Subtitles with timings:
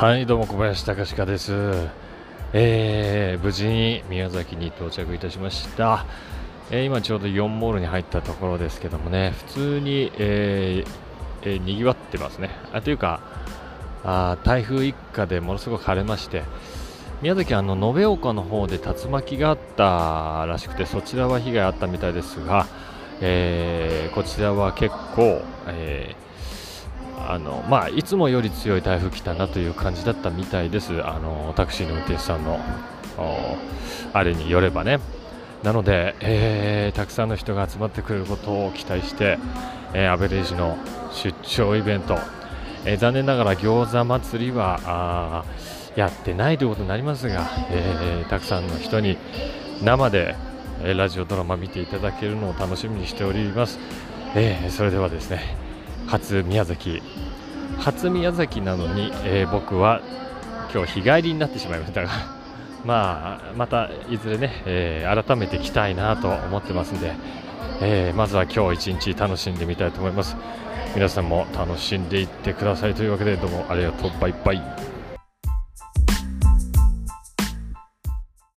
[0.00, 1.52] はいどうも小林隆史です、
[2.54, 6.06] えー、無事に宮崎に到着いたしました、
[6.70, 12.48] えー、今ちょうど4モールに入ったところですけどもね普通に、えーえ、にぎわってますね。
[12.72, 13.20] あというか
[14.02, 16.44] あ台風一過でものすごく晴れまして
[17.20, 22.66] 宮崎あの延岡の方で竜巻があったらしくてそちらは被害あったみたいですが、
[23.20, 26.29] え、こちらは結構、えー
[27.28, 31.04] あのまあ、いつもより強い台風来たなという感じだったみたいです。
[31.04, 32.58] あのタクシーの運転手さんの
[34.12, 34.98] あれによればね。
[35.62, 39.38] なので、えー、たくさんの人が集まってくることを期待して、
[39.92, 40.78] えー、アベレージの
[41.12, 42.18] 出張イベント、
[42.86, 45.44] えー、残念ながら餃子祭りはあ
[45.96, 49.18] やってないということになりますが、えたくさんの人に
[49.82, 50.36] 生で、
[50.82, 53.78] えラジオドラマ見ていただけるのを楽しみにしております、
[54.36, 55.59] えそれではですね
[56.10, 57.00] 初宮崎。
[57.78, 60.02] 初宮崎なのに、えー、僕は
[60.74, 62.08] 今日日帰りになってしまいましたが
[62.84, 67.12] まあ、またいずれね、えー、改めて来たいなと思ってますんで、
[67.80, 70.36] えー、まずは今日一日楽しんでみたいと思います。
[70.96, 74.10] 皆さんも楽しんでいってくださいというわけでどうもありがとう。
[74.20, 74.99] バイバイ。